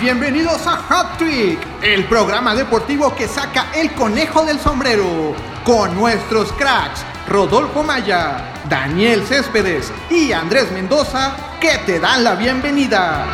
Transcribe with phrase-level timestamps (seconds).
[0.00, 6.52] Bienvenidos a Hat Trick, el programa deportivo que saca el conejo del sombrero, con nuestros
[6.54, 13.24] cracks Rodolfo Maya, Daniel Céspedes y Andrés Mendoza, que te dan la bienvenida.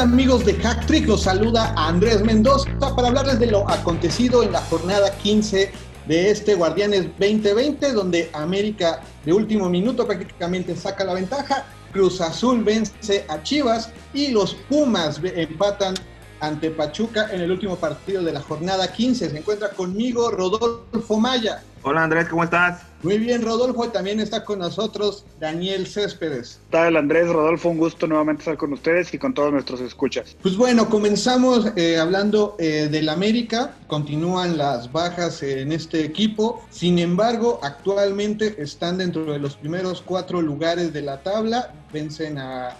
[0.00, 1.06] Amigos de Hack Trick?
[1.06, 5.70] Los saluda Andrés Mendoza para hablarles de lo acontecido en la jornada 15
[6.08, 12.62] de este Guardianes 2020, donde América de último minuto prácticamente saca la ventaja, Cruz Azul
[12.62, 15.94] vence a Chivas y los Pumas empatan
[16.40, 19.30] ante Pachuca en el último partido de la jornada 15.
[19.30, 21.62] Se encuentra conmigo Rodolfo Maya.
[21.88, 22.82] Hola Andrés, ¿cómo estás?
[23.04, 23.88] Muy bien, Rodolfo.
[23.90, 26.58] También está con nosotros Daniel Céspedes.
[26.64, 27.28] ¿Qué tal, Andrés?
[27.28, 30.36] Rodolfo, un gusto nuevamente estar con ustedes y con todos nuestros escuchas.
[30.42, 33.76] Pues bueno, comenzamos eh, hablando eh, del América.
[33.86, 36.66] Continúan las bajas en este equipo.
[36.70, 41.72] Sin embargo, actualmente están dentro de los primeros cuatro lugares de la tabla.
[41.92, 42.76] Vencen a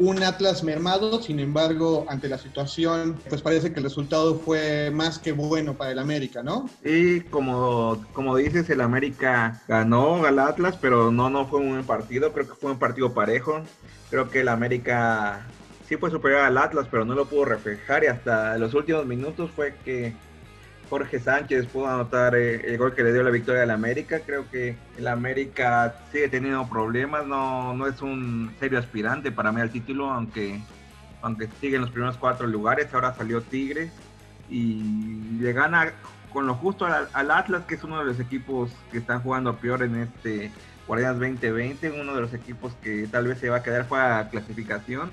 [0.00, 5.18] un Atlas mermado, sin embargo, ante la situación, pues parece que el resultado fue más
[5.18, 6.68] que bueno para el América, ¿no?
[6.82, 11.84] Y como, como dices, el América ganó al Atlas, pero no, no fue un buen
[11.84, 13.60] partido, creo que fue un partido parejo.
[14.08, 15.46] Creo que el América
[15.86, 19.50] sí fue superior al Atlas, pero no lo pudo reflejar y hasta los últimos minutos
[19.54, 20.14] fue que
[20.90, 24.20] Jorge Sánchez pudo anotar eh, el gol que le dio la victoria al América.
[24.26, 29.60] Creo que el América sigue teniendo problemas, no, no es un serio aspirante para mí
[29.60, 30.60] al título, aunque,
[31.22, 32.92] aunque sigue en los primeros cuatro lugares.
[32.92, 33.92] Ahora salió Tigres
[34.50, 34.82] y
[35.40, 35.92] le gana
[36.32, 39.84] con lo justo al, Atlas, que es uno de los equipos que están jugando peor
[39.84, 40.50] en este
[40.88, 44.30] Guardianes 2020, uno de los equipos que tal vez se va a quedar fuera de
[44.30, 45.12] clasificación.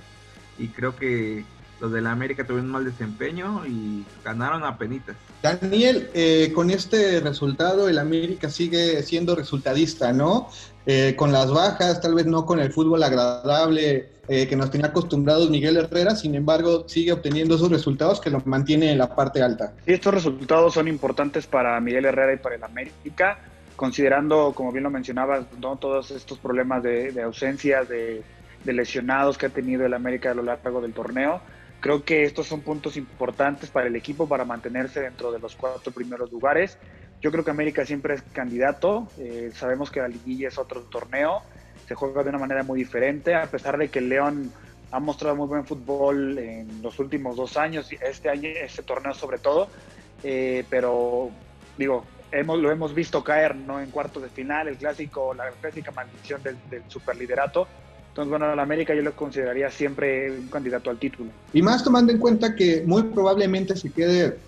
[0.58, 1.46] Y creo que
[1.80, 5.16] los de la América tuvieron un mal desempeño y ganaron a penitas.
[5.42, 10.50] Daniel, eh, con este resultado el América sigue siendo resultadista, ¿no?
[10.86, 14.88] Eh, con las bajas, tal vez no con el fútbol agradable eh, que nos tenía
[14.88, 19.42] acostumbrados Miguel Herrera, sin embargo sigue obteniendo esos resultados que lo mantiene en la parte
[19.42, 19.74] alta.
[19.86, 23.40] Estos resultados son importantes para Miguel Herrera y para el América,
[23.76, 25.76] considerando, como bien lo mencionabas, ¿no?
[25.76, 28.24] todos estos problemas de, de ausencias, de,
[28.64, 31.42] de lesionados que ha tenido el América a lo largo del torneo
[31.80, 35.92] Creo que estos son puntos importantes para el equipo para mantenerse dentro de los cuatro
[35.92, 36.78] primeros lugares.
[37.22, 39.08] Yo creo que América siempre es candidato.
[39.20, 41.42] Eh, sabemos que la liguilla es otro torneo.
[41.88, 43.36] Se juega de una manera muy diferente.
[43.36, 44.52] A pesar de que León
[44.92, 49.38] ha mostrado muy buen fútbol en los últimos dos años, este año, este torneo sobre
[49.38, 49.70] todo.
[50.24, 51.30] Eh, pero
[51.78, 53.80] digo, hemos, lo hemos visto caer ¿no?
[53.80, 57.68] en cuartos de final, el clásico, la clásica maldición del, del superliderato
[58.18, 61.30] entonces, bueno, la América yo lo consideraría siempre un candidato al título.
[61.54, 64.40] Y más tomando en cuenta que muy probablemente se quede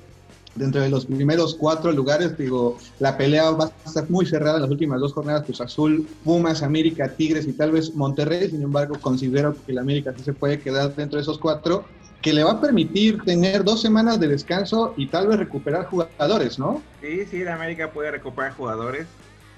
[0.56, 4.64] dentro de los primeros cuatro lugares, digo, la pelea va a estar muy cerrada en
[4.64, 8.96] las últimas dos jornadas, pues Azul, Pumas, América, Tigres y tal vez Monterrey, sin embargo,
[9.00, 11.86] considero que la América sí se puede quedar dentro de esos cuatro,
[12.24, 16.58] que le va a permitir tener dos semanas de descanso y tal vez recuperar jugadores,
[16.58, 16.82] ¿no?
[17.02, 19.06] Sí, sí, la América puede recuperar jugadores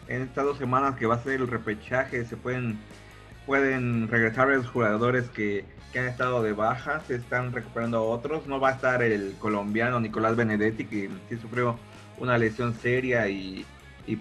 [0.09, 2.77] en estas dos semanas que va a ser el repechaje, se pueden
[3.45, 8.47] pueden regresar los jugadores que, han estado de baja, se están recuperando otros.
[8.47, 11.77] No va a estar el colombiano Nicolás Benedetti, que sí sufrió
[12.17, 13.65] una lesión seria y,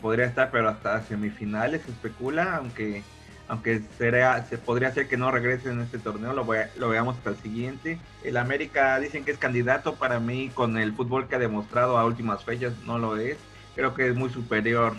[0.00, 3.02] podría estar, pero hasta semifinales se especula, aunque
[3.48, 7.30] aunque será, se podría ser que no regrese en este torneo, lo, lo veamos hasta
[7.30, 7.98] el siguiente.
[8.22, 12.06] El América dicen que es candidato para mí con el fútbol que ha demostrado a
[12.06, 13.38] últimas fechas, no lo es.
[13.74, 14.94] Creo que es muy superior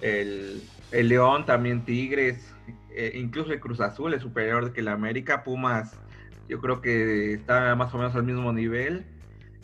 [0.00, 0.62] el,
[0.92, 2.54] el León, también Tigres,
[2.96, 5.44] eh, incluso el Cruz Azul es superior que el América.
[5.44, 5.92] Pumas,
[6.48, 9.04] yo creo que está más o menos al mismo nivel.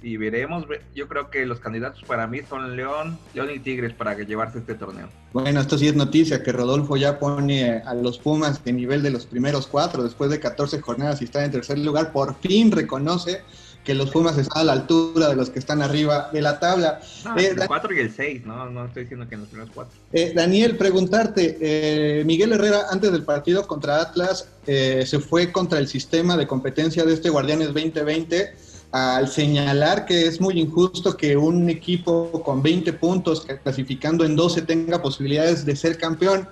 [0.03, 0.67] Y veremos,
[0.97, 4.75] yo creo que los candidatos para mí son León, León y Tigres para llevarse este
[4.75, 5.09] torneo.
[5.33, 9.11] Bueno, esto sí es noticia, que Rodolfo ya pone a los Pumas en nivel de
[9.11, 13.43] los primeros cuatro, después de 14 jornadas y está en tercer lugar, por fin reconoce
[13.85, 17.01] que los Pumas están a la altura de los que están arriba de la tabla.
[17.37, 18.71] el 4 y el 6, ¿no?
[18.71, 19.95] No estoy diciendo que en los primeros 4.
[20.13, 25.79] Eh, Daniel, preguntarte, eh, Miguel Herrera antes del partido contra Atlas eh, se fue contra
[25.79, 28.55] el sistema de competencia de este Guardianes 2020
[28.93, 34.63] al señalar que es muy injusto que un equipo con 20 puntos clasificando en 12
[34.63, 36.47] tenga posibilidades de ser campeón.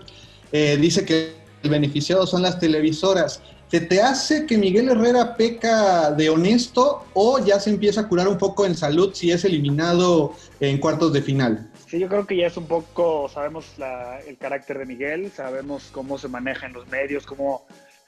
[0.51, 3.43] dice que el beneficiado son las televisoras.
[3.71, 8.27] ¿Se te hace que Miguel Herrera peca de honesto o ya se empieza a curar
[8.27, 11.71] un poco en salud si es eliminado en cuartos de final?
[11.87, 13.77] Sí, yo creo que ya es un poco, sabemos
[14.27, 17.65] el carácter de Miguel, sabemos cómo se maneja en los medios, cómo,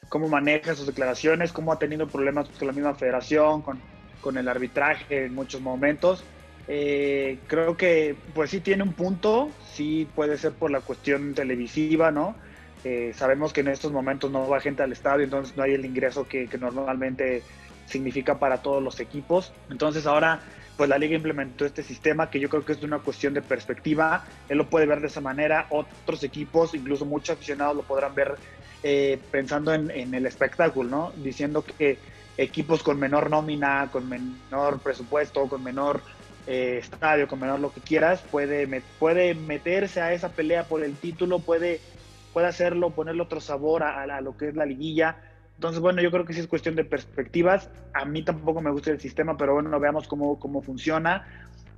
[0.08, 3.80] cómo maneja sus declaraciones, cómo ha tenido problemas con la misma federación, con,
[4.20, 6.24] con el arbitraje en muchos momentos.
[6.66, 12.10] Eh, creo que pues sí tiene un punto, sí puede ser por la cuestión televisiva,
[12.10, 12.34] ¿no?
[12.84, 15.84] Eh, sabemos que en estos momentos no va gente al estadio, entonces no hay el
[15.84, 17.42] ingreso que, normalmente
[17.86, 19.52] significa para todos los equipos.
[19.70, 20.40] Entonces ahora
[20.76, 24.24] pues la liga implementó este sistema que yo creo que es una cuestión de perspectiva.
[24.48, 28.34] Él lo puede ver de esa manera, otros equipos, incluso muchos aficionados lo podrán ver
[28.82, 31.12] eh, pensando en, el espectáculo, ¿no?
[31.22, 31.98] Diciendo que
[32.36, 36.00] equipos con menor nómina, con menor presupuesto, con menor
[36.46, 40.96] eh, estadio, con menor lo que quieras, puede, puede meterse a esa pelea por el
[40.96, 41.80] título, puede,
[42.32, 45.16] puede hacerlo, ponerle otro sabor a, lo que es la liguilla.
[45.54, 47.70] Entonces, bueno, yo creo que sí es cuestión de perspectivas.
[47.94, 51.26] A mí tampoco me gusta el sistema, pero bueno, veamos cómo, cómo funciona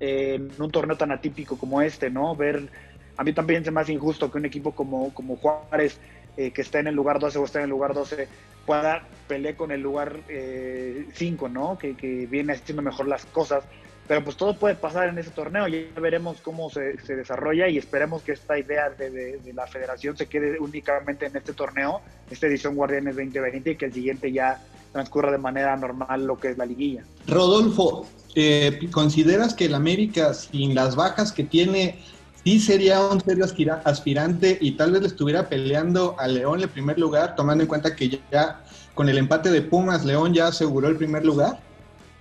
[0.00, 2.34] eh, en un torneo tan atípico como este, ¿no?
[2.34, 2.68] Ver,
[3.16, 6.00] a mí también se me hace injusto que un equipo como, como Juárez,
[6.36, 8.28] eh, que está en el lugar 12 o está en el lugar 12,
[8.66, 11.78] pueda pelear con el lugar 5, eh, ¿no?
[11.78, 13.64] Que, que, viene haciendo mejor las cosas.
[14.06, 17.78] Pero pues todo puede pasar en ese torneo, ya veremos cómo se, se desarrolla y
[17.78, 22.46] esperemos que esta idea de, de, la federación se quede únicamente en este torneo, esta
[22.46, 24.60] edición Guardianes 2020 y que el siguiente ya
[24.92, 27.02] transcurra de manera normal lo que es la liguilla.
[27.26, 31.98] Rodolfo, eh, ¿consideras que el América sin las bajas que tiene
[32.44, 33.46] sí sería un serio
[33.84, 37.96] aspirante y tal vez le estuviera peleando a León en primer lugar, tomando en cuenta
[37.96, 38.62] que ya
[38.94, 41.58] con el empate de Pumas, León ya aseguró el primer lugar?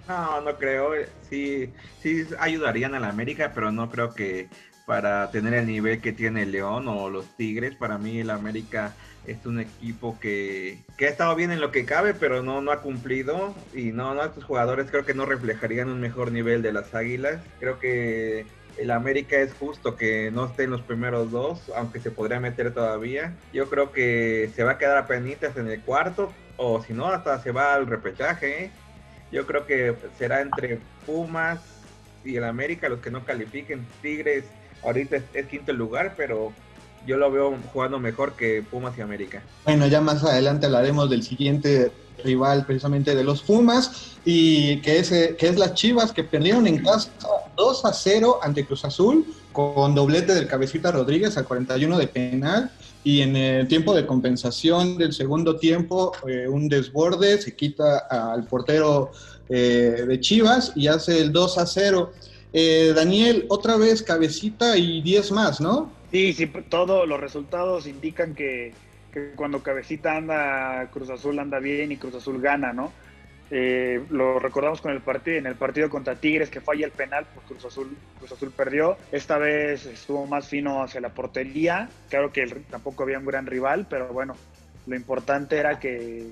[0.08, 0.92] No, no creo.
[1.30, 1.72] Sí,
[2.02, 4.50] sí ayudarían a la América, pero no creo que
[4.86, 8.94] para tener el nivel que tiene León o los Tigres, para mí el América
[9.26, 12.72] es un equipo que, que, ha estado bien en lo que cabe, pero no, no
[12.72, 13.56] ha cumplido.
[13.74, 17.42] Y no, no, estos jugadores creo que no reflejarían un mejor nivel de las Águilas.
[17.60, 18.46] Creo que
[18.78, 22.74] el América es justo que no esté en los primeros dos, aunque se podría meter
[22.74, 23.34] todavía.
[23.54, 27.08] Yo creo que se va a quedar a penitas en el cuarto, o si no,
[27.08, 28.66] hasta se va al repechaje.
[28.66, 28.72] ¿eh?
[29.34, 31.60] Yo creo que será entre Pumas
[32.24, 33.86] y el América los que no califiquen.
[34.02, 34.46] Tigres
[34.84, 36.54] ahorita es, es quinto lugar, pero
[37.08, 39.42] yo lo veo jugando mejor que Pumas y América.
[39.66, 41.92] Bueno, ya más adelante hablaremos del siguiente
[42.24, 46.84] rival precisamente de los Pumas y que es, que es las Chivas que perdieron en
[46.84, 47.10] casa
[47.56, 52.72] 2 a 0 ante Cruz Azul con doblete del cabecita Rodríguez al 41 de penal
[53.04, 58.46] y en el tiempo de compensación del segundo tiempo eh, un desborde se quita al
[58.46, 59.12] portero
[59.50, 62.12] eh, de Chivas y hace el 2 a 0.
[62.54, 65.92] Eh, Daniel, otra vez cabecita y 10 más, ¿no?
[66.12, 68.74] Sí, sí, todos los resultados indican que,
[69.14, 72.92] que, cuando Cabecita anda, Cruz Azul anda bien y Cruz Azul gana, ¿no?
[73.56, 77.28] Eh, lo recordamos con el partido, en el partido contra Tigres que falla el penal,
[77.34, 78.98] pues Cruz Azul, Cruz Azul perdió.
[79.12, 81.88] Esta vez estuvo más fino hacia la portería.
[82.10, 84.34] Claro que tampoco había un gran rival, pero bueno,
[84.88, 86.32] lo importante era que,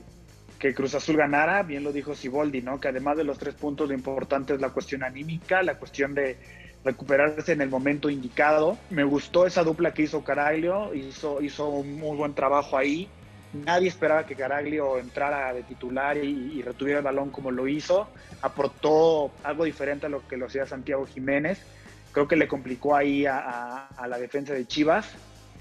[0.57, 1.61] que Cruz Azul ganara.
[1.61, 2.79] Bien lo dijo Siboldi, ¿no?
[2.79, 6.37] Que además de los tres puntos, lo importante es la cuestión anímica, la cuestión de
[6.83, 8.77] recuperarse en el momento indicado.
[8.89, 13.07] Me gustó esa dupla que hizo Caraglio, hizo, hizo un muy buen trabajo ahí.
[13.53, 18.07] Nadie esperaba que Caraglio entrara de titular y, retuviera el balón como lo hizo.
[18.41, 21.61] Aportó algo diferente a lo que lo hacía Santiago Jiménez.
[22.11, 25.09] Creo que le complicó ahí a, la defensa de Chivas.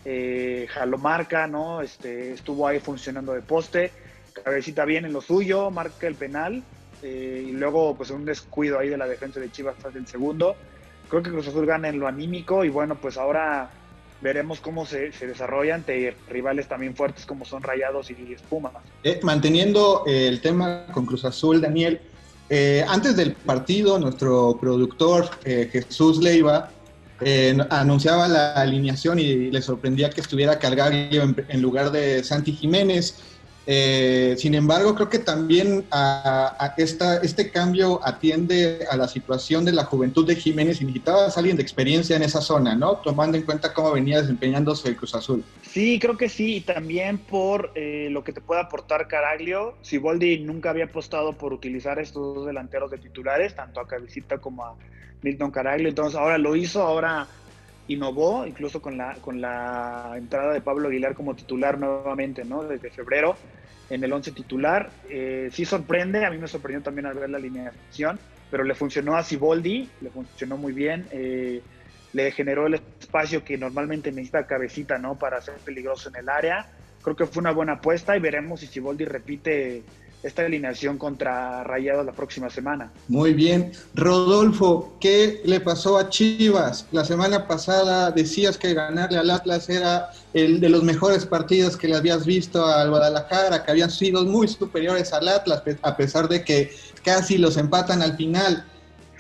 [0.05, 1.83] Eh, jaló marca, ¿no?
[1.83, 3.91] Este, estuvo ahí funcionando de poste.
[4.45, 6.63] Cabecita bien en lo suyo, marca el penal.
[7.03, 10.55] Eh, y luego, pues, un descuido ahí de la defensa de Chivas tras el segundo
[11.11, 13.71] creo que Cruz Azul gana en lo anímico y bueno, pues ahora
[14.23, 18.71] veremos cómo se, se desarrolla ante rivales también fuertes como son Rayados y Espuma.
[19.03, 22.01] Eh, manteniendo eh, el tema con Cruz Azul, Daniel,
[22.49, 26.71] eh, antes del partido, nuestro productor eh, Jesús Leiva
[27.69, 33.19] anunciaba la alineación y le sorprendía que estuviera Cargario en, en lugar de Santi Jiménez.
[33.73, 39.71] Eh, sin embargo, creo que también a, esta, este cambio atiende a la situación de
[39.71, 42.97] la juventud de Jiménez y necesitabas alguien de experiencia en esa zona, ¿no?
[42.97, 45.45] Tomando en cuenta cómo venía desempeñándose el Cruz Azul.
[45.63, 49.75] Sí, creo que sí, y también por eh, lo que te puede aportar Caraglio.
[49.83, 54.65] Siboldi nunca había apostado por utilizar estos dos delanteros de titulares, tanto a Cabecita como
[54.65, 54.75] a
[55.23, 57.29] Milton Caraglio, entonces ahora lo hizo, ahora
[57.93, 62.63] innovó, incluso con la, con la entrada de Pablo Aguilar como titular nuevamente, ¿no?
[62.63, 63.37] Desde febrero
[63.91, 64.91] en el 11 titular.
[65.09, 68.19] Eh, sí sorprende, a mí me sorprendió también al ver la alineación,
[68.51, 71.61] pero le funcionó a Siboldi, le funcionó muy bien, eh,
[72.13, 75.19] le generó el espacio que normalmente necesita Cabecita, ¿no?
[75.19, 76.71] Para ser peligroso en el área.
[77.03, 79.83] Creo que fue una buena apuesta y veremos si Siboldi repite
[80.23, 82.91] esta alineación contra Rayados la próxima semana.
[83.09, 83.73] Muy bien.
[83.95, 86.87] Rodolfo, ¿qué le pasó a Chivas?
[86.93, 91.89] La semana pasada decías que ganarle al Atlas era el de los mejores partidos que
[91.89, 96.45] le habías visto al Guadalajara, que habían sido muy superiores al Atlas, a pesar de
[96.45, 96.71] que
[97.03, 98.65] casi los empatan al final.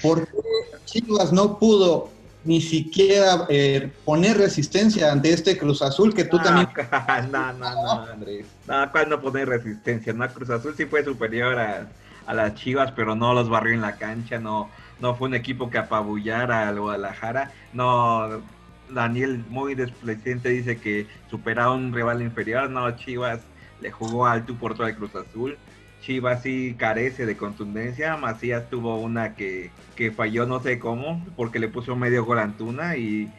[0.02, 0.38] ¿Por qué
[0.84, 2.10] Chivas no pudo
[2.44, 6.68] ni siquiera eh, poner resistencia ante este Cruz Azul que tú Ah, también...
[7.30, 8.46] No, no, no, Andrés.
[8.66, 10.12] No, ¿cuál no poner resistencia?
[10.12, 11.86] No, Cruz Azul sí fue superior a,
[12.26, 14.70] a las Chivas, pero no los barrió en la cancha, no,
[15.00, 17.52] no fue un equipo que apabullara al Guadalajara.
[17.72, 18.40] No,
[18.88, 22.70] Daniel muy desplecente dice que superaba a un rival inferior.
[22.70, 23.40] No, Chivas
[23.80, 25.58] le jugó al tú por todo el Cruz Azul.
[26.00, 28.16] Chivas sí carece de contundencia.
[28.16, 32.42] Macías tuvo una que, que falló no sé cómo, porque le puso medio gol a
[32.42, 33.30] Antuna y,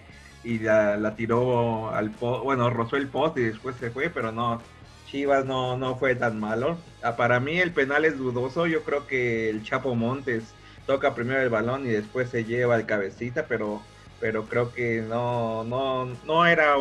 [0.43, 4.31] y la, la tiró al post, bueno, rozó el post y después se fue, pero
[4.31, 4.61] no,
[5.07, 6.77] Chivas no, no fue tan malo.
[7.03, 10.53] Ah, Para mí el penal es dudoso, yo creo que el Chapo Montes
[10.85, 13.81] toca primero el balón y después se lleva el cabecita, pero,
[14.19, 16.75] pero creo que no, no, no era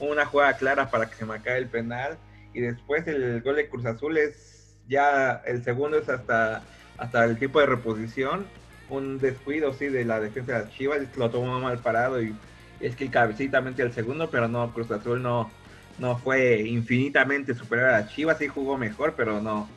[0.00, 2.18] una jugada clara para que se marcara el penal.
[2.54, 4.57] Y después el gol de Cruz Azul es
[4.88, 6.62] ya, el segundo es hasta,
[6.96, 8.46] hasta el tipo de reposición,
[8.88, 12.34] un descuido sí de la defensa de las Chivas, lo tomó mal parado y
[12.80, 15.50] es que cabecita mete el segundo, pero no, Cruz Azul no,
[15.98, 19.68] no fue infinitamente superior a las Chivas, sí jugó mejor, pero no,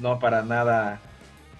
[0.00, 1.00] no para nada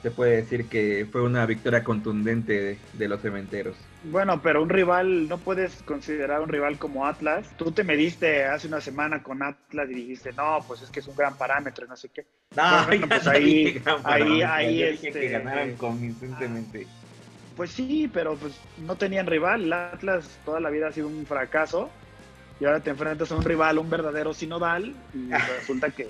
[0.03, 3.77] se puede decir que fue una victoria contundente de, de los cementeros.
[4.05, 7.49] Bueno, pero un rival, no puedes considerar un rival como Atlas.
[7.57, 11.07] Tú te mediste hace una semana con Atlas y dijiste, no, pues es que es
[11.07, 12.27] un gran parámetro, no sé qué.
[12.57, 16.87] No, Bueno, pues ahí- ahí- ahí, yo dije este, que ganaran eh, convincentemente.
[17.57, 19.63] Pues sí, pero pues no tenían rival.
[19.65, 21.91] El Atlas toda la vida ha sido un fracaso
[22.59, 26.09] y ahora te enfrentas a un rival, un verdadero sinodal y resulta que,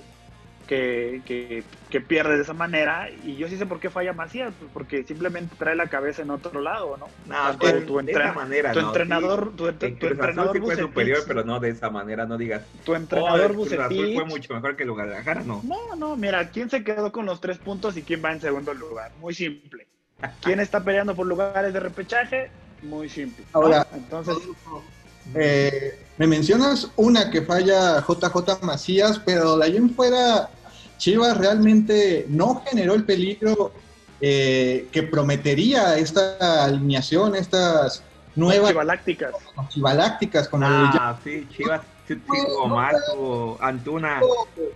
[0.73, 3.09] que, que, que pierdes de esa manera.
[3.25, 6.31] Y yo sí sé por qué falla Macías, pues porque simplemente trae la cabeza en
[6.31, 7.07] otro lado, ¿no?
[7.27, 9.57] No, Tu- de, tu de esa manera, tu no, entrenador, sí.
[9.57, 12.63] tu, En tu entrenador sí fue Bucetich- superior, pero no de esa manera, no digas.
[12.85, 15.61] tu Oh, entrenador el Cruz Azul Bucetich- fue mucho mejor que el Guadalajara, no.
[15.65, 18.73] No, no, mira, ¿quién se quedó con los tres puntos y quién va en segundo
[18.73, 19.13] lugar?
[19.21, 19.87] Muy simple.
[20.41, 22.51] ¿Quién está peleando por lugares de repechaje?
[22.83, 23.45] Muy simple.
[23.53, 23.61] ¿no?
[23.61, 24.37] Ahora- entonces,
[25.35, 30.49] Eh, me mencionas una que falla JJ Macías, pero de ahí en fuera,
[31.03, 33.73] Chivas realmente no generó el peligro
[34.21, 38.05] eh, que prometería esta alineación, estas
[38.37, 39.35] nuevas Chivalácticas.
[39.69, 40.65] chivalácticas, como.
[40.65, 44.21] Ah, sí, Chivas tuvo mal, tuvo Antuna.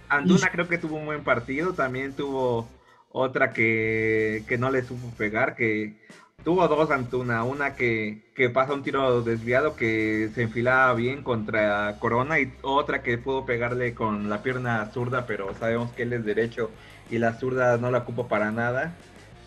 [0.08, 2.66] Antuna creo que tuvo un buen partido, también tuvo
[3.12, 5.94] otra que, que no le supo pegar, que
[6.46, 11.96] tuvo dos Antuna, una que, que pasa un tiro desviado que se enfilaba bien contra
[11.98, 16.24] Corona y otra que pudo pegarle con la pierna zurda, pero sabemos que él es
[16.24, 16.70] derecho
[17.10, 18.94] y la zurda no la ocupa para nada.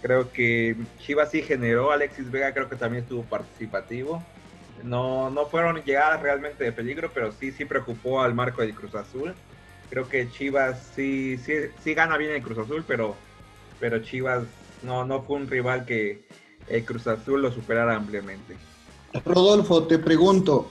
[0.01, 4.21] Creo que Chivas sí generó, Alexis Vega creo que también estuvo participativo.
[4.83, 8.95] No, no fueron llegadas realmente de peligro, pero sí, sí preocupó al marco del Cruz
[8.95, 9.33] Azul.
[9.89, 13.15] Creo que Chivas sí, sí, sí gana bien el Cruz Azul, pero,
[13.79, 14.43] pero Chivas
[14.83, 16.27] no, no fue un rival que
[16.69, 18.55] el Cruz Azul lo superara ampliamente.
[19.25, 20.69] Rodolfo, te pregunto,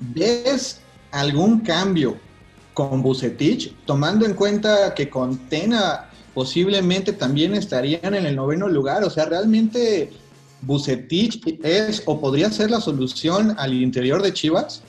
[0.00, 2.16] ¿ves algún cambio
[2.74, 9.04] con Bucetich, tomando en cuenta que con Tena posiblemente también estarían en el noveno lugar?
[9.04, 10.10] O sea, ¿realmente
[10.62, 14.82] Bucetich es o podría ser la solución al interior de Chivas?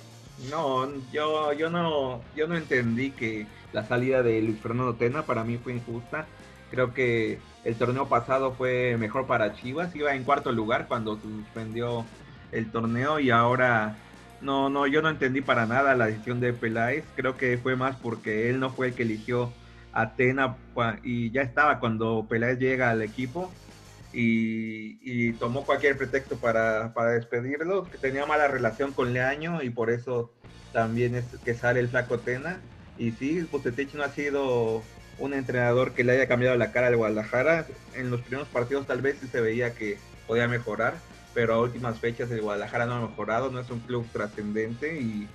[0.50, 5.44] No, yo, yo no, yo no entendí que la salida de Luis Fernando Tena para
[5.44, 6.28] mí fue injusta.
[6.70, 12.06] Creo que el torneo pasado fue mejor para Chivas, iba en cuarto lugar cuando suspendió
[12.52, 13.98] el torneo y ahora
[14.42, 17.06] no, no, yo no entendí para nada la decisión de Peláez.
[17.16, 19.54] Creo que fue más porque él no fue el que eligió
[19.94, 23.54] a Tena cua- y ya estaba cuando Peláez llega al equipo
[24.12, 29.90] y, tomó cualquier pretexto para, para despedirlo, que tenía mala relación con Leaño y por
[29.90, 30.32] eso
[30.72, 32.62] también es que sale el flaco Tena.
[32.98, 34.84] Y sí, Bucetich no ha sido
[35.24, 37.66] un entrenador que le haya cambiado la cara al Guadalajara.
[37.96, 40.96] En los primeros partidos tal vez sí se veía que podía mejorar,
[41.34, 45.28] pero a últimas fechas el Guadalajara no ha mejorado, no es un club trascendente y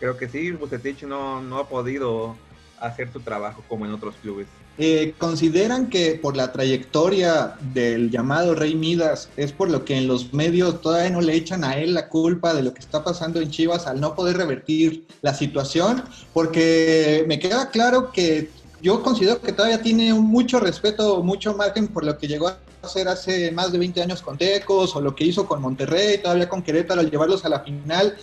[0.00, 2.36] creo que sí, Bucetich no, no ha podido
[2.80, 4.48] hacer su trabajo como en otros clubes.
[4.78, 10.08] Eh, ¿Consideran que por la trayectoria del llamado Rey Midas es por lo que en
[10.08, 13.40] los medios todavía no le echan a él la culpa de lo que está pasando
[13.40, 16.02] en Chivas al no poder revertir la situación?
[16.32, 18.48] Porque me queda claro que
[18.82, 23.06] yo considero que todavía tiene mucho respeto, mucho margen por lo que llegó a hacer
[23.06, 26.62] hace más de 20 años con Tecos o lo que hizo con Monterrey, todavía con
[26.62, 28.16] Querétaro al llevarlos a la final,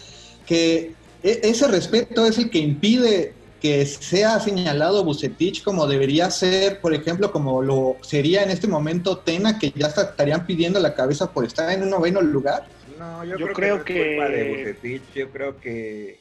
[0.46, 6.80] que e- ese respeto es el que impide que sea señalado Bucetich como debería ser,
[6.82, 11.32] por ejemplo, como lo sería en este momento Tena, que ya estarían pidiendo la cabeza
[11.32, 12.68] por estar en un noveno lugar.
[12.98, 16.20] No, yo, Yo creo, creo que, no es culpa de Bucetich, yo creo que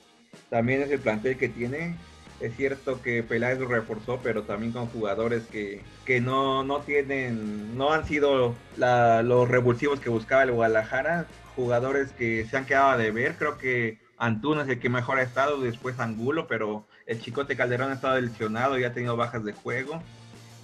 [0.48, 1.96] también es el plantel que tiene.
[2.40, 7.76] Es cierto que Peláez lo reforzó, pero también con jugadores que, que no, no tienen,
[7.76, 11.26] no han sido los revulsivos que buscaba el Guadalajara.
[11.56, 13.34] jugadores que se han quedado de ver.
[13.36, 17.90] Creo que Antuna es el que mejor ha estado, después Angulo, pero el Chicote Calderón
[17.90, 20.00] ha estado lesionado y ha tenido bajas de juego.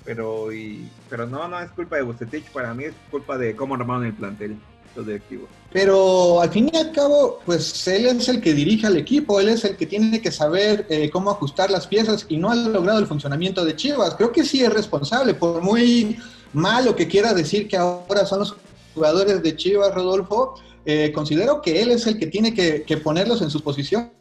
[0.05, 3.75] Pero, y, pero no, no es culpa de Bucetich, para mí es culpa de cómo
[3.75, 4.57] armaron el plantel
[4.95, 5.49] los directivos.
[5.75, 9.49] Pero al fin y al cabo, pues él es el que dirige al equipo, él
[9.49, 13.01] es el que tiene que saber eh, cómo ajustar las piezas y no ha logrado
[13.01, 14.15] el funcionamiento de Chivas.
[14.15, 16.17] Creo que sí es responsable, por muy
[16.53, 18.55] malo que quiera decir que ahora son los
[18.95, 20.55] jugadores de Chivas, Rodolfo,
[20.87, 24.13] eh, considero que él es el que tiene que, ponerlos en sus posiciones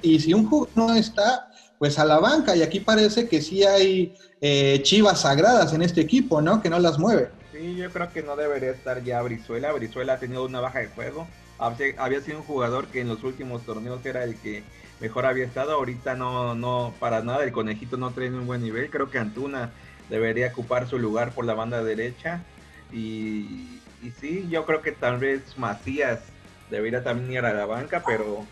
[0.00, 3.64] y si un jugador no está, pues a la banca y aquí parece que sí
[3.64, 6.62] hay eh, Chivas sagradas en este equipo, ¿no?
[6.62, 7.39] Que no las mueve.
[7.52, 9.72] Sí, yo creo que no debería estar ya Brizuela.
[9.72, 11.26] Brizuela ha tenido una baja de juego.
[11.58, 14.62] Había sido un jugador que en los últimos torneos era el que
[15.00, 15.72] mejor había estado.
[15.72, 17.44] Ahorita no, no, para nada.
[17.44, 18.88] El conejito no tiene un buen nivel.
[18.88, 19.72] Creo que Antuna
[20.08, 22.42] debería ocupar su lugar por la banda derecha.
[22.92, 26.20] Y, y sí, yo creo que tal vez Macías
[26.70, 28.46] debería también ir a la banca, pero,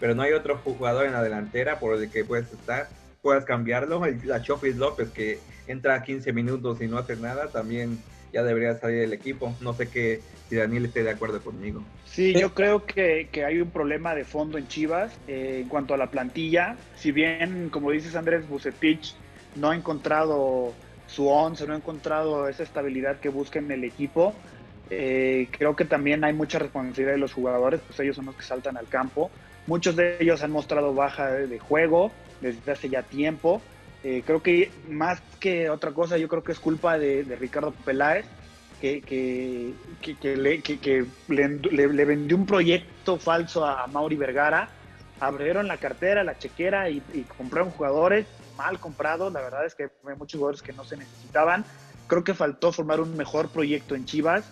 [0.00, 2.88] pero no hay otro jugador en la delantera por el que puedes estar,
[3.22, 4.02] puedas cambiarlo.
[4.24, 8.02] La Chofis López que entra 15 minutos y no hace nada, también
[8.32, 9.54] ya debería salir del equipo.
[9.60, 11.82] No sé qué, si Daniel esté de acuerdo conmigo.
[12.06, 15.96] Sí, yo creo que, hay un problema de fondo en Chivas eh, en cuanto a
[15.96, 16.76] la plantilla.
[16.96, 19.14] Si bien, como dices Andrés Bucetich,
[19.56, 20.74] no ha encontrado
[21.06, 24.34] su once, no ha encontrado esa estabilidad que busca en el equipo.
[24.90, 28.42] Eh, creo que también hay mucha responsabilidad de los jugadores, pues ellos son los que
[28.42, 29.30] saltan al campo.
[29.66, 33.60] Muchos de ellos han mostrado baja de juego desde hace ya tiempo.
[34.04, 38.26] Eh, creo que más que otra cosa, yo creo que es culpa de, Ricardo Peláez,
[38.80, 39.74] que, que,
[40.20, 40.36] que,
[41.28, 44.68] le, vendió un proyecto falso a, Mauri Vergara.
[45.20, 47.00] Abrieron la cartera, la chequera y,
[47.36, 48.26] compraron jugadores
[48.56, 49.32] mal comprados.
[49.32, 51.64] La verdad es que hay muchos jugadores que no se necesitaban.
[52.06, 54.48] Creo que faltó formar un mejor proyecto en Chivas.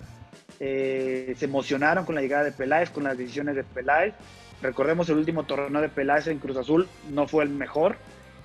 [0.59, 4.15] Eh, se emocionaron con la llegada de Peláez, con las decisiones de Peláez.
[4.61, 7.97] Recordemos el último torneo de Peláez en Cruz Azul, no fue el mejor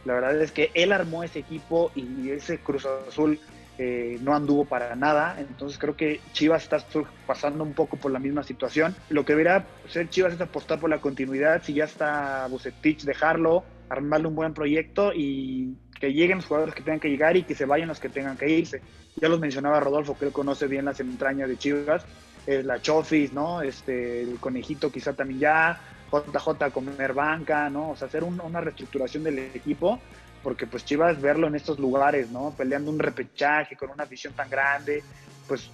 [0.06, 3.40] la verdad es que él armó ese equipo y ese Cruz Azul
[3.78, 5.38] eh, no anduvo para nada.
[5.40, 6.84] Entonces creo que Chivas está
[7.26, 8.96] pasando un poco por la misma situación.
[9.10, 11.64] Lo que debería ser Chivas es apostar por la continuidad.
[11.64, 16.84] Si ya está Bucetich, dejarlo, armarle un buen proyecto y que lleguen los jugadores que
[16.84, 18.82] tengan que llegar y que se vayan los que tengan que irse.
[19.16, 22.06] Ya los mencionaba Rodolfo, que él conoce bien las entrañas de Chivas.
[22.46, 23.62] la Chofis, ¿no?
[23.62, 25.80] Este, el conejito quizá también ya,
[26.12, 27.92] JJ comer banca, ¿no?
[27.92, 30.00] O sea, hacer una reestructuración del equipo,
[30.44, 32.54] porque pues Chivas verlo en estos lugares, ¿no?
[32.58, 35.04] Peleando un repechaje con una visión tan grande,
[35.48, 35.70] pues,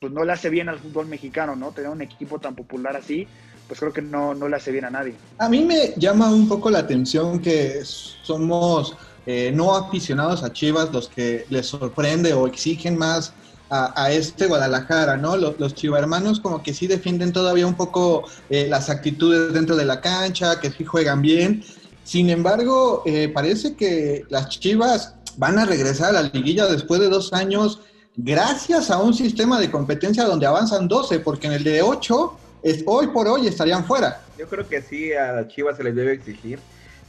[0.00, 1.72] pues no le hace bien al fútbol mexicano, ¿no?
[1.72, 3.26] Tener un equipo tan popular así,
[3.68, 5.14] pues creo que no, no le hace bien a nadie.
[5.38, 8.96] A mí me llama un poco la atención que somos
[9.26, 13.32] eh, no aficionados a Chivas los que les sorprende o exigen más
[13.70, 15.36] a, este Guadalajara, ¿no?
[15.36, 19.84] Los, los hermanos como que sí defienden todavía un poco eh, las actitudes dentro de
[19.84, 21.64] la cancha, que sí juegan bien.
[22.04, 27.08] Sin embargo, eh, parece que las Chivas van a regresar a la liguilla después de
[27.08, 27.80] dos años
[28.16, 32.82] gracias a un sistema de competencia donde avanzan 12, porque en el de 8, es,
[32.86, 34.22] hoy por hoy estarían fuera.
[34.38, 36.58] Yo creo que sí, a las Chivas se les debe exigir.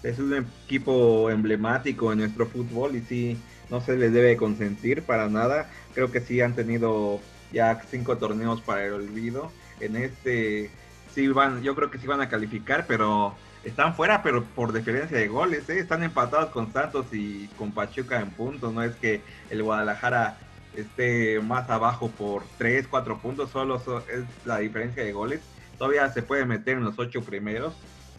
[0.04, 3.38] Es un equipo emblemático en nuestro fútbol y sí,
[3.70, 7.20] no se les debe consentir para nada creo que sí han tenido
[7.52, 9.52] ya cinco torneos para el olvido.
[9.80, 10.70] En este
[11.12, 15.18] sí van, yo creo que sí van a calificar, pero están fuera, pero por diferencia
[15.18, 15.80] de goles, ¿eh?
[15.80, 18.72] están empatados con Santos y con Pachuca en puntos.
[18.72, 20.38] No es que el Guadalajara
[20.76, 25.42] esté más abajo por tres, cuatro puntos, solo es la diferencia de goles.
[25.80, 27.74] Todavía se puede meter en los ocho primeros,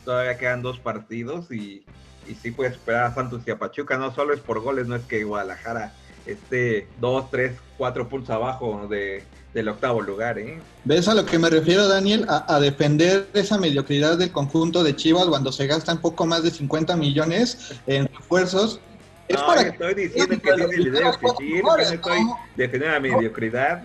[0.05, 1.85] todavía quedan dos partidos y,
[2.29, 3.97] y sí puede esperar a Santos y a Pachuca.
[3.97, 5.93] No solo es por goles, no es que Guadalajara
[6.27, 10.39] este, dos, tres, cuatro puntos abajo de, del octavo lugar.
[10.39, 10.59] ¿eh?
[10.85, 12.27] ¿Ves a lo que me refiero, Daniel?
[12.29, 16.97] A, defender esa mediocridad del conjunto de Chivas cuando se gastan poco más de 50
[16.97, 18.81] millones en refuerzos
[19.29, 23.83] es para estoy diciendo que tiene el dedo que no estoy defendiendo la mediocridad.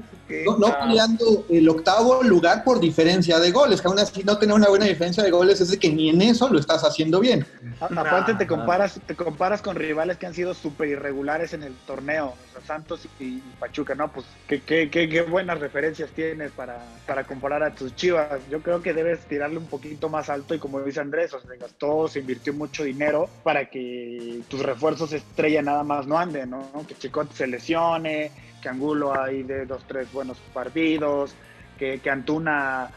[0.57, 4.69] No, peleando el octavo lugar por diferencia de goles, que aún así no tener una
[4.69, 7.45] buena diferencia de goles es de que ni en eso lo estás haciendo bien.
[7.79, 12.33] Aparte te comparas, te comparas con rivales que han sido súper irregulares en el torneo,
[12.65, 14.12] Santos y, Pachuca, ¿no?
[14.12, 18.39] Pues qué, qué, qué, buenas referencias tienes para, para comparar a tus chivas.
[18.49, 21.51] Yo creo que debes tirarle un poquito más alto y como dice Andrés, o sea,
[21.51, 26.45] se gastó, se invirtió mucho dinero para que tus refuerzos estrella nada más no ande,
[26.45, 26.69] ¿no?
[26.88, 28.31] Que Chicote se lesione,
[28.63, 31.36] que Angulo hay de dos, tres buenos partidos,
[31.78, 32.89] que, que Antuna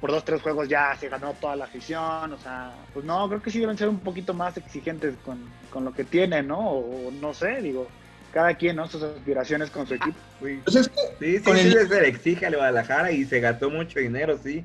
[0.00, 3.40] por dos, tres juegos ya se ganó toda la afición, o sea, pues no, creo
[3.40, 5.38] que sí deben ser un poquito más exigentes con,
[5.70, 6.58] con lo que tienen, ¿no?
[6.58, 7.88] O no sé, digo,
[8.30, 8.86] cada quien, ¿no?
[8.86, 10.18] Sus aspiraciones con su equipo.
[10.42, 10.82] Sí, sí,
[11.20, 14.62] sí, sí, se le exige al Guadalajara y se gastó mucho dinero, sí,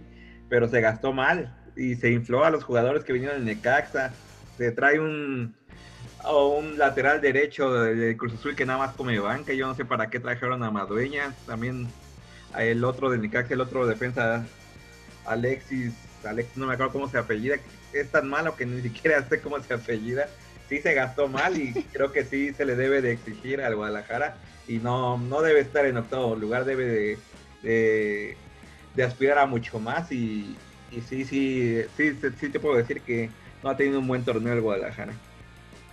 [0.49, 4.11] pero se gastó mal y se infló a los jugadores que vinieron en Necaxa.
[4.57, 5.55] Se trae un,
[6.27, 9.53] un lateral derecho de, Cruz Azul que nada más come banca.
[9.53, 11.33] Yo no sé para qué trajeron a Madueña.
[11.45, 11.87] También
[12.57, 14.45] el otro de Necaxa, el otro defensa,
[15.25, 17.55] Alexis, Alexis, no me acuerdo cómo se apellida.
[17.93, 20.27] Es tan malo que ni siquiera sé cómo se apellida.
[20.67, 24.35] Sí se gastó mal y creo que sí se le debe de exigir al Guadalajara
[24.67, 27.17] y no, no debe estar en octavo lugar, debe
[27.63, 28.37] de,
[28.95, 30.55] de aspirar a mucho más y,
[30.91, 33.29] y sí, sí, sí, sí, te puedo decir que
[33.63, 35.13] no ha tenido un buen torneo el Guadalajara.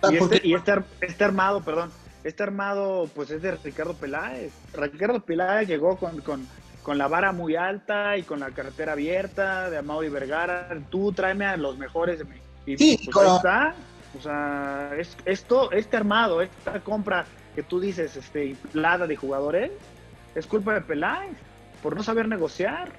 [0.09, 1.91] Y este, y este, este, armado, perdón,
[2.23, 4.53] este armado pues es de Ricardo Peláez.
[4.73, 6.47] Ricardo Peláez llegó con, con,
[6.83, 10.69] con la vara muy alta y con la carretera abierta de Amaury Vergara.
[10.89, 12.21] Tú tráeme a los mejores.
[12.65, 13.75] Y sí, pues, ahí está.
[14.17, 19.71] O sea, es, esto, este armado, esta compra que tú dices, este, inflada de jugadores,
[20.35, 21.35] es culpa de Peláez
[21.81, 22.91] por no saber negociar.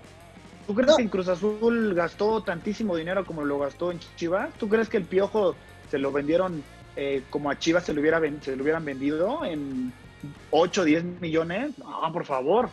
[0.67, 4.51] ¿Tú crees que en Cruz Azul gastó tantísimo dinero como lo gastó en Chivas?
[4.59, 5.55] ¿Tú crees que el Piojo
[5.91, 6.63] se lo vendieron
[7.01, 9.93] eh, como a Chivas se lo, hubiera, se lo hubieran vendido en
[10.51, 11.79] 8 o 10 millones?
[11.79, 12.71] No, por favor.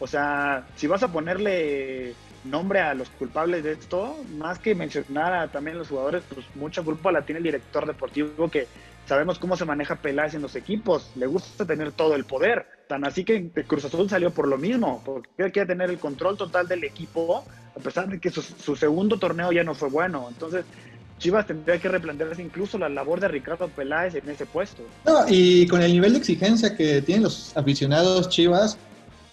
[0.00, 5.34] O sea, si vas a ponerle nombre a los culpables de esto, más que mencionar
[5.34, 8.66] a también los jugadores, pues mucha culpa la tiene el director deportivo que
[9.06, 12.66] sabemos cómo se maneja Peláez en los equipos, le gusta tener todo el poder.
[12.88, 16.66] Tan así que Cruz Azul salió por lo mismo, porque quiere tener el control total
[16.66, 17.44] del equipo,
[17.76, 20.26] a pesar de que su, segundo torneo ya no fue bueno.
[20.28, 20.64] Entonces,
[21.18, 24.82] Chivas tendría que replantearse incluso la labor de Ricardo Peláez en ese puesto.
[25.04, 28.76] No, y con el nivel de exigencia que tienen los aficionados Chivas,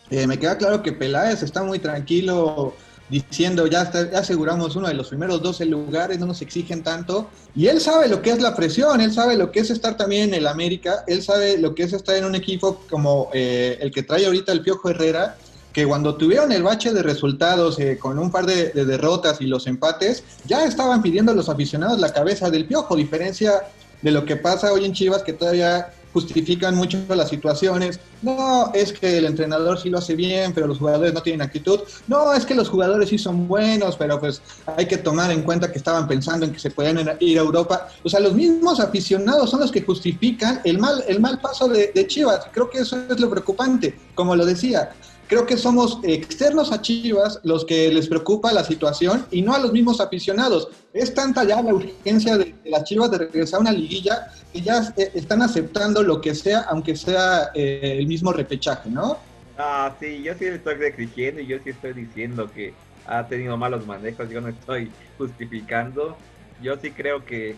[0.09, 2.73] eh, me queda claro que Peláez está muy tranquilo
[3.09, 7.29] diciendo ya, ya aseguramos uno de los primeros 12 lugares, no nos exigen tanto.
[7.55, 10.29] Y él sabe lo que es la presión, él sabe lo que es estar también
[10.29, 13.91] en el América, él sabe lo que es estar en un equipo como eh, el
[13.91, 15.37] que trae ahorita el Piojo Herrera,
[15.73, 19.47] que cuando tuvieron el bache de resultados eh, con un par de, de, derrotas y
[19.47, 23.63] los empates, ya estaban pidiendo a los aficionados la cabeza del Piojo, diferencia
[24.01, 27.99] de lo que pasa hoy en Chivas, que todavía justifican mucho las situaciones.
[28.21, 31.79] No, es que el entrenador sí lo hace bien, pero los jugadores no tienen actitud.
[32.07, 34.41] No, es que los jugadores sí son buenos, pero pues
[34.77, 37.89] hay que tomar en cuenta que estaban pensando en que se podían ir a Europa.
[38.03, 42.07] O sea, los mismos aficionados son los que justifican el mal, el mal paso de
[42.07, 42.45] Chivas.
[42.51, 43.97] Creo que eso es lo preocupante.
[44.13, 44.91] Como lo decía,
[45.33, 49.57] creo que somos externos a Chivas los que les preocupa la situación y no a
[49.57, 50.69] los mismos aficionados.
[50.93, 54.93] Es tanta ya la urgencia de, las Chivas de regresar a una liguilla que ya
[54.95, 59.17] eh, están aceptando lo que sea, aunque sea eh, el mismo repechaje, ¿no?
[59.57, 62.75] Ah, sí, yo sí estoy exigiendo y yo sí estoy diciendo que
[63.07, 66.15] ha tenido malos manejos, yo no estoy justificando.
[66.61, 67.55] Yo sí creo que,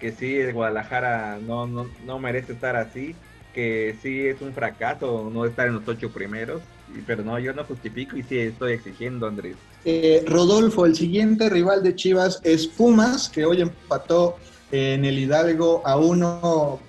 [0.00, 3.14] que sí, el Guadalajara no, no, no merece estar así,
[3.54, 6.62] que sí es un fracaso no estar en los ocho primeros
[7.06, 9.56] pero no, yo no justifico y sí estoy exigiendo, Andrés.
[9.84, 14.36] Eh, Rodolfo, el siguiente rival de Chivas es Pumas, que hoy empató
[14.72, 16.80] en el Hidalgo a uno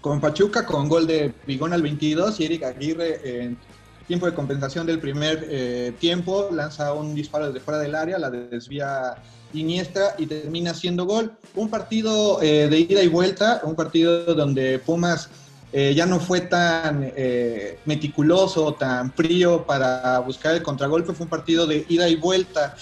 [0.00, 3.58] con, Pachuca con gol de Bigón al 22 y Eric Aguirre en
[4.06, 8.30] tiempo de compensación del primer eh, tiempo lanza un disparo desde fuera del área, la
[8.30, 9.16] desvía
[9.52, 11.32] Iniestra y termina siendo gol.
[11.56, 15.28] Un partido eh, de ida y vuelta, un partido donde Pumas
[15.72, 21.30] eh, ya no fue tan eh, meticuloso, tan frío para buscar el contragolpe, fue un
[21.30, 22.74] partido de ida y vuelta.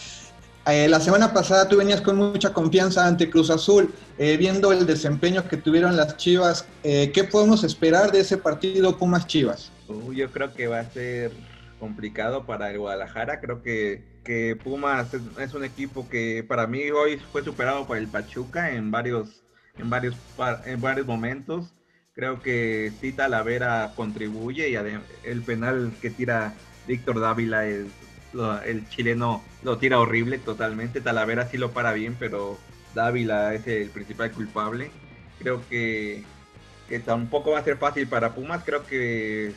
[0.66, 5.46] Eh, la semana pasada tú venías con mucha confianza ante Cruz Azul, viendo el desempeño
[5.48, 9.70] que tuvieron las Chivas, ¿qué podemos esperar de ese partido Pumas Chivas?
[9.86, 11.30] Uh, yo creo que va a ser
[11.78, 17.18] complicado para el Guadalajara, creo que, que Pumas es, un equipo que para mí hoy
[17.32, 19.42] fue superado por el Pachuca en varios,
[19.78, 20.16] en varios,
[20.66, 21.72] en varios momentos
[22.18, 26.52] Creo que sí Talavera contribuye y el penal que tira
[26.88, 27.86] Víctor Dávila es
[28.66, 31.00] el chileno lo tira horrible totalmente.
[31.00, 32.58] Talavera sí lo para bien, pero
[32.92, 34.90] Dávila es el principal culpable.
[35.38, 36.24] Creo que,
[36.88, 38.64] que tampoco va a ser fácil para Pumas.
[38.64, 39.54] Creo que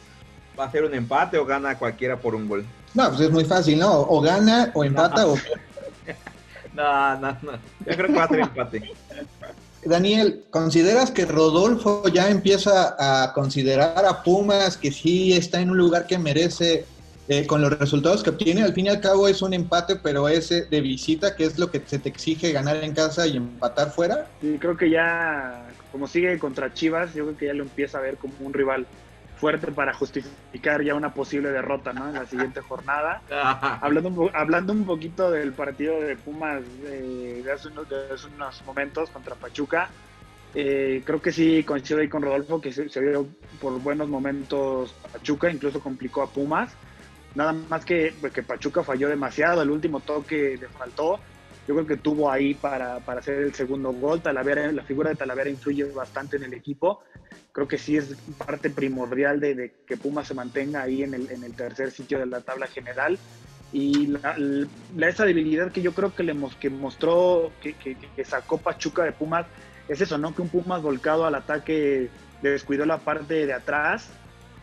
[0.58, 2.64] va a ser un empate o gana cualquiera por un gol.
[2.94, 4.02] No, pues es muy fácil, ¿no?
[4.02, 5.36] O gana o empata o...
[6.76, 7.52] no, no, no.
[7.88, 8.84] Yo creo que va a ser empate.
[9.84, 15.78] Daniel, ¿consideras que Rodolfo ya empieza a considerar a Pumas que sí está en un
[15.78, 16.86] lugar que merece
[17.28, 18.62] eh, con los resultados que obtiene?
[18.62, 21.72] Al fin y al cabo es un empate, pero ese de visita, que es lo
[21.72, 24.28] que se te exige ganar en casa y empatar fuera.
[24.40, 28.02] Sí, creo que ya, como sigue contra Chivas, yo creo que ya lo empieza a
[28.02, 28.86] ver como un rival
[29.42, 32.08] fuerte para justificar ya una posible derrota ¿no?
[32.08, 33.24] en la siguiente jornada.
[33.82, 39.90] hablando, un hablando un poquito del partido de Pumas de, hace unos, momentos contra Pachuca,
[40.54, 43.26] Eh, creo que sí coincido ahí con Rodolfo, que se, vio
[43.62, 46.70] por buenos momentos Pachuca, incluso complicó a Pumas.
[47.34, 51.20] Nada más que, pues, que Pachuca falló demasiado, el último toque le faltó.
[51.72, 54.22] Yo creo que tuvo ahí para, para hacer el segundo gol.
[54.22, 57.00] Talavera, la figura de Talavera influye bastante en el equipo.
[57.54, 58.14] Creo que sí es
[58.46, 62.26] parte primordial de, que Pumas se mantenga ahí en el, en el, tercer sitio de
[62.26, 63.18] la tabla general.
[63.72, 64.36] Y la,
[65.08, 69.14] esa debilidad que yo creo que, le, que mostró, que, que, que sacó Pachuca de
[69.14, 69.46] Pumas,
[69.88, 70.36] es eso, ¿no?
[70.36, 72.10] Que un Pumas volcado al ataque
[72.42, 74.10] descuidó la parte de atrás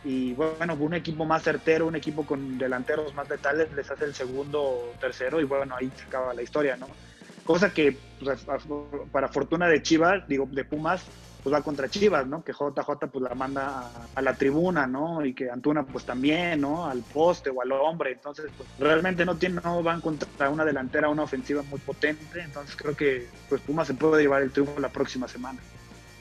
[0.03, 4.13] y bueno, un equipo más certero, un equipo con delanteros más letales les hace el
[4.13, 6.87] segundo o tercero y bueno, ahí se acaba la historia, ¿no?
[7.43, 8.45] Cosa que pues,
[9.11, 11.03] para fortuna de Chivas, digo, de Pumas,
[11.43, 12.43] pues va contra Chivas, ¿no?
[12.43, 15.25] Que JJ pues la manda a, la tribuna, ¿no?
[15.25, 16.85] Y que Antuna pues también, ¿no?
[16.85, 18.11] Al poste o al hombre.
[18.11, 22.41] Entonces, pues realmente no, tiene, no van contra una delantera, una ofensiva muy potente.
[22.41, 25.59] Entonces creo que pues Pumas se puede llevar el triunfo la próxima semana.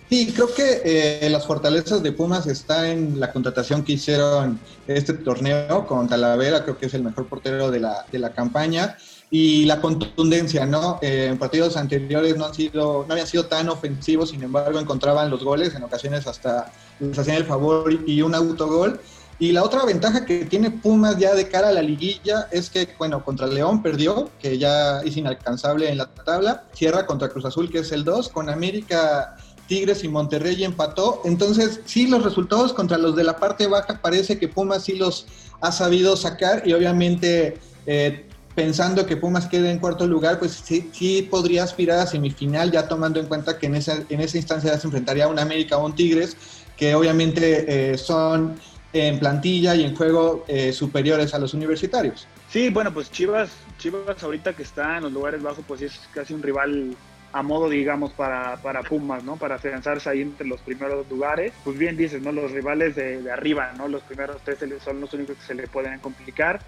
[0.08, 5.12] Sí, creo que eh, las fortalezas de Pumas está en la contratación que hicieron este
[5.12, 8.96] torneo con Talavera, creo que es el mejor portero de la, de la campaña
[9.30, 10.98] y la contundencia, ¿no?
[11.02, 15.28] Eh, en partidos anteriores no han sido, no habían sido tan ofensivos, sin embargo encontraban
[15.28, 18.98] los goles, en ocasiones hasta les hacían el favor y un autogol.
[19.40, 22.88] Y la otra ventaja que tiene Pumas ya de cara a la liguilla es que,
[22.98, 27.70] bueno, contra León perdió, que ya es inalcanzable en la tabla, cierra contra Cruz Azul,
[27.70, 29.36] que es el 2, con América,
[29.68, 31.22] Tigres y Monterrey empató.
[31.24, 35.26] Entonces, sí, los resultados contra los de la parte baja parece que Pumas sí los
[35.60, 38.24] ha sabido sacar y obviamente eh,
[38.56, 42.88] pensando que Pumas quede en cuarto lugar, pues sí, sí podría aspirar a semifinal, ya
[42.88, 45.86] tomando en cuenta que en esa, en esa instancia se enfrentaría a un América o
[45.86, 46.36] un Tigres,
[46.76, 48.56] que obviamente eh, son
[48.92, 52.26] en plantilla y en juego eh, superiores a los universitarios.
[52.50, 56.32] Sí, bueno, pues Chivas, Chivas ahorita que está en los lugares bajos, pues es casi
[56.32, 56.96] un rival
[57.32, 59.36] a modo, digamos, para, para Pumas, ¿no?
[59.36, 61.52] Para afianzarse ahí entre los primeros lugares.
[61.64, 62.32] Pues bien dices, ¿no?
[62.32, 63.88] Los rivales de, arriba, ¿no?
[63.88, 66.60] Los primeros tres son los únicos que se le pueden complicar.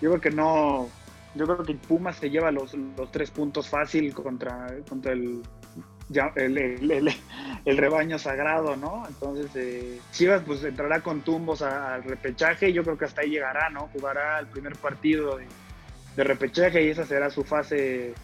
[0.00, 0.88] Yo creo que no,
[1.34, 5.42] yo creo que Pumas se lleva los, los tres puntos fácil contra, contra el,
[6.36, 9.04] el, rebaño sagrado, ¿no?
[9.08, 13.70] Entonces, eh, Chivas pues entrará con tumbos al repechaje yo creo que hasta ahí llegará,
[13.70, 13.88] ¿no?
[13.92, 15.46] Jugará el primer partido de,
[16.16, 18.14] repechaje y esa será su fase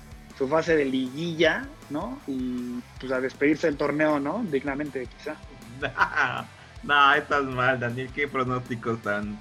[0.40, 2.18] su fase de liguilla, ¿no?
[2.26, 4.42] Y pues a despedirse del torneo, ¿no?
[4.50, 5.36] Dignamente, quizá.
[6.82, 9.38] no, estás mal, Daniel, qué pronósticos tan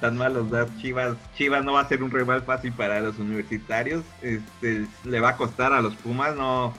[0.00, 1.16] tan, malos das Chivas.
[1.36, 4.04] Chivas no va a ser un rival fácil para los universitarios.
[4.22, 6.36] Este, le va a costar a los Pumas.
[6.36, 6.72] No,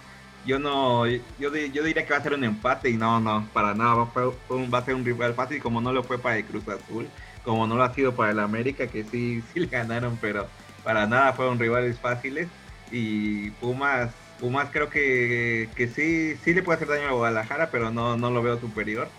[0.46, 3.74] yo no, yo, yo diría que va a ser un empate y no, no, para
[3.74, 3.96] nada.
[3.96, 7.10] Va, va a ser un rival fácil como no lo fue para el Cruz Azul,
[7.44, 10.48] como no lo ha sido para el América, que sí, sí le ganaron, pero
[10.86, 12.48] para nada fueron rivales fáciles.
[12.92, 17.92] Y Pumas, Pumas creo que, que sí, sí le puede hacer daño a Guadalajara, pero
[17.92, 19.10] no, no lo veo superior.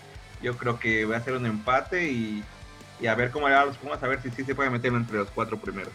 [0.41, 2.43] Yo creo que va a ser un empate y
[2.99, 4.69] y a ver cómo le va a los Pumas, a ver si sí se puede
[4.69, 5.91] meter entre los cuatro primeros.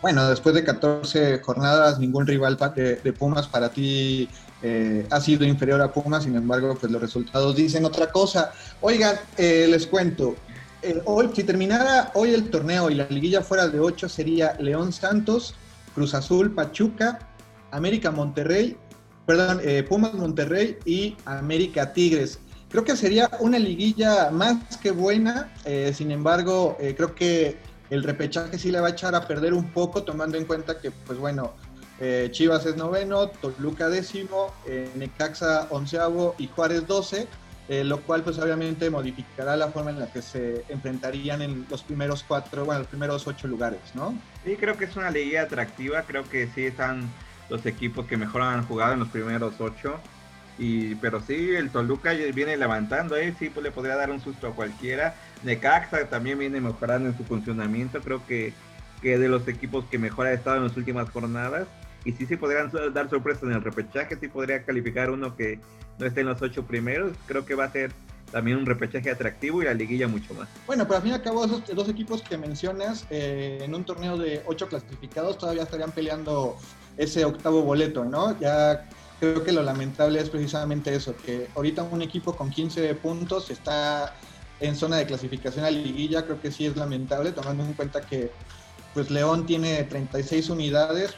[0.00, 4.28] Bueno, después de 14 jornadas, ningún rival de, Pumas para ti
[4.60, 8.52] eh, ha sido inferior a Pumas, sin embargo, pues los resultados dicen otra cosa.
[8.80, 10.34] Oigan, eh, les cuento,
[10.82, 14.92] eh, hoy, si terminara hoy el torneo y la liguilla fuera de 8, sería León
[14.92, 15.54] Santos,
[15.94, 17.18] Cruz Azul, Pachuca,
[17.70, 18.76] América Monterrey,
[19.26, 22.38] perdón, Pumas Monterrey y América Tigres.
[22.72, 27.58] Creo que sería una liguilla más que buena, eh, sin embargo, eh, creo que
[27.90, 30.90] el repechaje sí le va a echar a perder un poco, tomando en cuenta que,
[30.90, 31.52] pues bueno,
[32.00, 34.54] eh, Chivas es noveno, Toluca décimo,
[34.96, 37.28] Necaxa onceavo y Juárez doce,
[37.68, 42.24] lo cual pues obviamente modificará la forma en la que se enfrentarían en los primeros
[42.26, 44.14] cuatro, bueno, los primeros ocho lugares, ¿no?
[44.44, 47.08] Sí, creo que es una liguilla atractiva, creo que sí están
[47.48, 50.00] los equipos que mejor han jugado en los primeros ocho.
[50.58, 53.34] Y, pero sí, el Toluca viene levantando, ¿eh?
[53.38, 55.14] sí pues le podría dar un susto a cualquiera.
[55.42, 58.52] Necaxa también viene mejorando en su funcionamiento, creo que,
[59.00, 61.66] que de los equipos que mejor ha estado en las últimas jornadas.
[62.04, 65.60] Y sí, sí podrían dar sorpresas en el repechaje, sí podría calificar uno que
[65.98, 67.12] no esté en los ocho primeros.
[67.26, 67.92] Creo que va a ser
[68.32, 70.48] también un repechaje atractivo y la liguilla mucho más.
[70.66, 73.84] Bueno, pero al fin y al cabo, esos dos equipos que mencionas eh, en un
[73.84, 76.56] torneo de ocho clasificados todavía estarían peleando
[76.96, 78.38] ese octavo boleto, ¿no?
[78.40, 78.88] Ya
[79.20, 84.16] creo que lo lamentable es precisamente eso, que ahorita un equipo con 15 puntos está
[84.60, 88.30] en zona de clasificación a liguilla, creo que sí es lamentable, tomando en cuenta que
[88.94, 91.14] pues León tiene 36 unidades,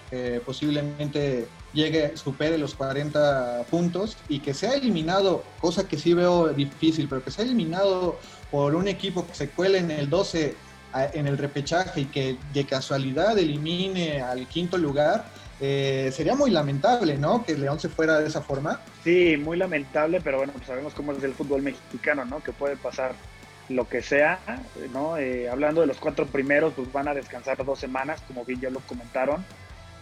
[0.47, 7.09] posiblemente llegue, supere los 40 puntos y que sea eliminado, cosa que sí veo difícil,
[7.09, 8.19] pero que sea eliminado
[8.51, 10.57] por un equipo que se cuele en el 12
[11.13, 15.25] en el repechaje y que de casualidad elimine al quinto lugar,
[15.61, 17.45] eh, sería muy lamentable, ¿no?
[17.45, 18.81] Que León se fuera de esa forma.
[19.03, 22.43] Sí, muy lamentable, pero bueno, pues sabemos cómo es el fútbol mexicano, ¿no?
[22.43, 23.13] Que puede pasar
[23.69, 24.39] lo que sea,
[24.93, 25.17] ¿no?
[25.17, 28.71] Eh, hablando de los cuatro primeros, pues van a descansar dos semanas, como bien ya
[28.71, 29.45] lo comentaron.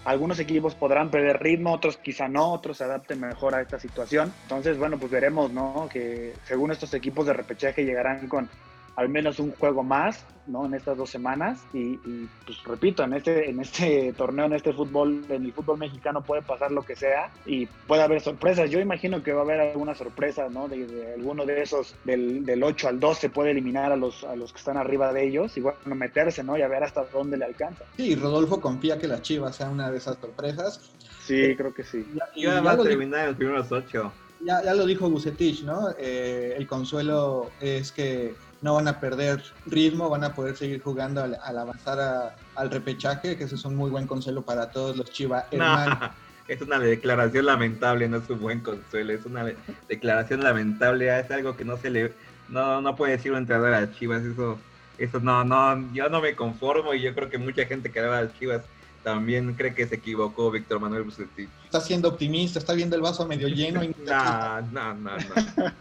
[0.05, 4.33] Algunos equipos podrán perder ritmo, otros quizá no, otros se adapten mejor a esta situación.
[4.43, 5.89] Entonces, bueno, pues veremos, ¿no?
[5.93, 8.49] Que según estos equipos de repechaje llegarán con
[8.97, 10.67] al menos un juego más, ¿no?
[10.67, 11.61] En estas dos semanas.
[11.73, 11.97] Y,
[12.45, 16.43] pues repito, en este, en este torneo, en este fútbol, en el fútbol mexicano puede
[16.43, 18.71] pasar lo que sea y puede haber sorpresas.
[18.71, 20.69] Yo imagino que va a haber alguna sorpresa, ¿no?
[20.69, 24.53] De, alguno de esos, del, del 8 al 12 puede eliminar a los, a los
[24.53, 26.59] que están arriba de ellos y bueno, meterse, ¿no?
[26.59, 27.85] Y a ver hasta dónde le alcanza.
[27.97, 30.93] Sí, Rodolfo confía que la Chivas sea una de esas sorpresas.
[31.25, 32.05] Sí, eh, creo que sí.
[32.35, 34.13] Y, va a terminar en los primeros ocho.
[34.45, 35.91] Ya, ya lo dijo Bucetich, ¿no?
[35.99, 41.23] Eh, el consuelo es que no van a perder ritmo, van a poder seguir jugando
[41.23, 45.45] al, avanzar al repechaje, que ese es un muy buen consuelo para todos los Chivas
[46.49, 49.45] es una declaración lamentable, no es un buen consuelo, es una
[49.89, 52.13] declaración lamentable, es algo que no se le
[52.49, 54.59] no, no puede decir un entrenador a Chivas, eso
[54.99, 58.19] eso no no yo no me conformo y yo creo que mucha gente que va
[58.19, 58.63] a Chivas
[59.03, 61.49] también cree que se equivocó Víctor Manuel Bucetich.
[61.65, 63.83] Está siendo optimista, está viendo el vaso medio lleno.
[63.83, 63.89] Y...
[64.07, 65.73] no, no, no, no.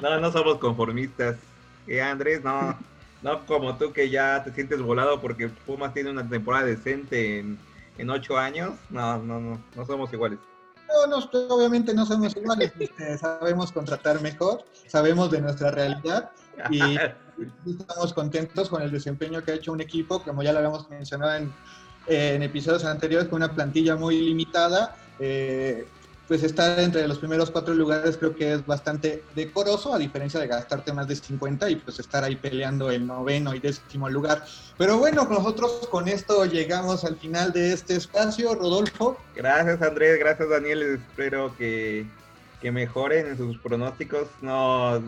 [0.00, 1.36] No, no somos conformistas.
[2.02, 2.78] Andrés, no,
[3.22, 7.58] no como tú que ya te sientes volado porque Pumas tiene una temporada decente en,
[8.10, 8.72] ocho años.
[8.88, 10.38] No, no, no, no somos iguales.
[10.88, 12.72] No, no, obviamente no somos iguales.
[12.78, 16.30] Este, sabemos contratar mejor, sabemos de nuestra realidad
[16.70, 16.80] y
[17.66, 21.34] estamos contentos con el desempeño que ha hecho un equipo, como ya lo habíamos mencionado
[21.34, 21.52] en,
[22.06, 24.96] en episodios anteriores, con una plantilla muy limitada.
[25.18, 25.86] Eh,
[26.30, 30.46] pues estar entre los primeros cuatro lugares creo que es bastante decoroso, a diferencia de
[30.46, 34.44] gastarte más de 50 y pues estar ahí peleando el noveno y décimo lugar.
[34.78, 39.18] Pero bueno, nosotros con esto llegamos al final de este espacio, Rodolfo.
[39.34, 42.06] Gracias Andrés, gracias Daniel, espero que,
[42.62, 44.28] que mejoren en sus pronósticos.
[44.40, 45.02] No,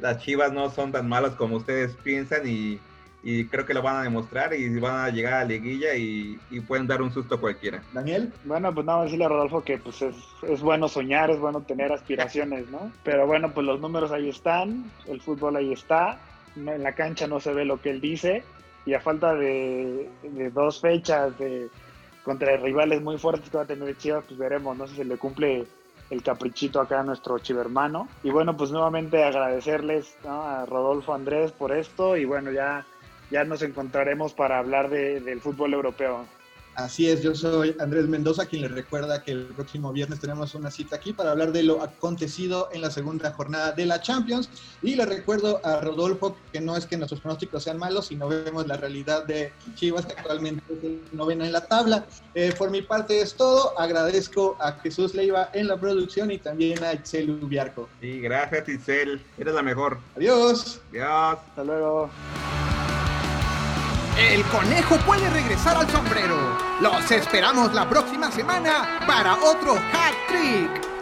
[0.00, 2.80] las chivas no son tan malas como ustedes piensan y
[3.24, 6.38] y creo que lo van a demostrar y van a llegar a la liguilla y,
[6.68, 7.82] pueden dar un susto a cualquiera.
[7.92, 8.32] Daniel.
[8.44, 11.92] Bueno, pues nada, decirle a Rodolfo que pues es, es, bueno soñar, es bueno tener
[11.92, 12.92] aspiraciones, ¿no?
[13.02, 16.18] Pero bueno, pues los números ahí están, el fútbol ahí está,
[16.54, 18.44] en la cancha no se ve lo que él dice
[18.86, 20.10] y a falta de,
[20.52, 21.68] dos fechas de
[22.22, 25.04] contra rivales muy fuertes que va a tener Chivas, pues veremos, no sé si se
[25.04, 25.66] le cumple
[26.10, 28.08] el caprichito acá a nuestro chivermano.
[28.22, 32.86] Y bueno, pues nuevamente agradecerles a Rodolfo Andrés por esto y bueno, ya
[33.30, 36.26] ya nos encontraremos para hablar del fútbol europeo.
[36.74, 40.72] Así es, yo soy Andrés Mendoza, quien les recuerda que el próximo viernes tenemos una
[40.72, 44.50] cita aquí para hablar de lo acontecido en la segunda jornada de la Champions.
[44.82, 48.66] Y le recuerdo a Rodolfo que no es que nuestros pronósticos sean malos, sino vemos
[48.66, 52.06] la realidad de Chivas, que actualmente es el noveno en la tabla.
[52.34, 53.78] Eh, por mi parte es todo.
[53.78, 57.88] Agradezco a Jesús Leiva en la producción y también a Itzel Ubiarco.
[58.00, 59.98] Sí, gracias Itzel, eres la mejor.
[60.16, 60.80] Adiós.
[60.90, 61.38] Adiós.
[61.38, 62.10] Hasta luego.
[64.18, 66.36] El conejo puede regresar al sombrero.
[66.80, 70.93] Los esperamos la próxima semana para otro hat trick.